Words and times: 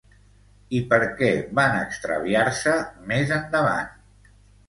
I 0.77 0.79
per 0.93 0.97
què 1.19 1.27
van 1.59 1.75
extraviar-se 1.81 2.75
més 3.11 3.35
endavant? 3.39 3.93